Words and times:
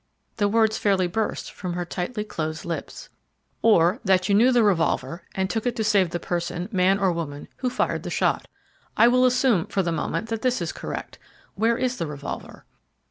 The 0.37 0.47
words 0.47 0.79
fairly 0.79 1.05
burst 1.05 1.51
from 1.51 1.73
her 1.73 1.85
tightly 1.85 2.23
closed 2.23 2.65
lips. 2.65 3.09
"Or 3.61 3.99
that 4.03 4.27
you 4.27 4.33
knew 4.33 4.51
the 4.51 4.63
revolver, 4.63 5.21
and 5.35 5.47
took 5.47 5.67
it 5.67 5.75
to 5.75 5.83
save 5.83 6.09
the 6.09 6.19
person, 6.19 6.67
man 6.71 6.97
or 6.97 7.11
woman, 7.11 7.47
who 7.57 7.69
fired 7.69 8.01
the 8.01 8.09
shot. 8.09 8.47
I 8.97 9.07
will 9.07 9.25
assume, 9.27 9.67
for 9.67 9.83
the 9.83 9.91
moment, 9.91 10.29
that 10.29 10.41
this 10.41 10.59
is 10.59 10.71
correct. 10.71 11.19
Where 11.53 11.77
is 11.77 11.97
the 11.97 12.07
revolver?" 12.07 12.65